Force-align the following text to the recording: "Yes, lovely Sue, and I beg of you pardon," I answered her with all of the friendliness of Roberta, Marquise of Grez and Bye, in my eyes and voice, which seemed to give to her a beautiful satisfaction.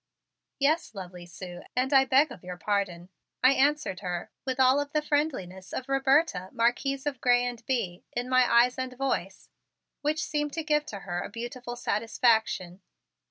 "Yes, 0.57 0.95
lovely 0.95 1.27
Sue, 1.27 1.61
and 1.75 1.93
I 1.93 2.05
beg 2.05 2.31
of 2.31 2.43
you 2.43 2.57
pardon," 2.57 3.09
I 3.43 3.51
answered 3.53 3.99
her 3.99 4.31
with 4.45 4.59
all 4.59 4.79
of 4.79 4.93
the 4.93 5.01
friendliness 5.03 5.71
of 5.73 5.87
Roberta, 5.87 6.49
Marquise 6.53 7.05
of 7.05 7.21
Grez 7.21 7.47
and 7.47 7.63
Bye, 7.67 8.01
in 8.13 8.27
my 8.27 8.51
eyes 8.51 8.79
and 8.79 8.97
voice, 8.97 9.51
which 10.01 10.23
seemed 10.23 10.53
to 10.53 10.63
give 10.63 10.87
to 10.87 11.01
her 11.01 11.19
a 11.21 11.29
beautiful 11.29 11.75
satisfaction. 11.75 12.81